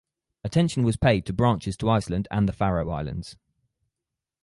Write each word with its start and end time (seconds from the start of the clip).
Attention 0.43 0.81
was 0.81 0.97
paid 0.97 1.27
to 1.27 1.31
branches 1.31 1.77
to 1.77 1.87
Iceland 1.87 2.27
and 2.31 2.49
the 2.49 2.53
Faroe 2.53 2.89
Islands. 2.89 3.37